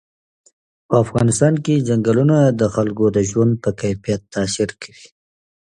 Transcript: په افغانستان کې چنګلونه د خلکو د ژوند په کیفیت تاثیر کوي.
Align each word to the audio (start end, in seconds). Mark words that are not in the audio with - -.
په 0.87 0.95
افغانستان 1.03 1.53
کې 1.63 1.83
چنګلونه 1.87 2.37
د 2.59 2.61
خلکو 2.75 3.05
د 3.15 3.17
ژوند 3.29 3.53
په 3.63 3.69
کیفیت 3.81 4.21
تاثیر 4.35 4.69
کوي. 4.81 5.07